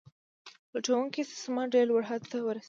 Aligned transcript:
لوټونکی 0.73 1.19
استثمار 1.23 1.67
ډیر 1.73 1.85
لوړ 1.91 2.01
حد 2.09 2.21
ته 2.31 2.37
ورسید. 2.45 2.59